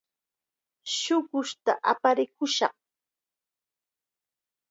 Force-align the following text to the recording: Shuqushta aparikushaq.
Shuqushta 0.95 1.73
aparikushaq. 1.91 2.75